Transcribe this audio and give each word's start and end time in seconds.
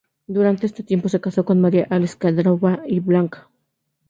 Durante 0.25 0.65
ese 0.65 0.81
tiempo, 0.81 1.09
se 1.09 1.21
casó 1.21 1.45
con 1.45 1.61
María 1.61 1.85
Aleksándrovna 1.91 2.81
Blank. 3.03 3.37